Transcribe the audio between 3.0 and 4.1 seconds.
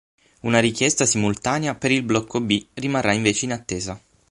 invece in attesa.